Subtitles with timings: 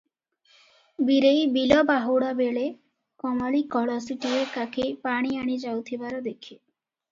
[1.09, 2.63] ବୀରେଇ ବିଲ ବାହୁଡ଼ା ବେଳେ
[3.25, 6.61] କମଳୀ କଳସୀଟିଏ କାଖେଇ ପାଣି ଆଣି ଯାଉଥିବାର ଦେଖେ।